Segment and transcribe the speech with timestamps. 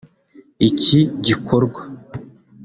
[0.67, 1.81] Iki gikorwa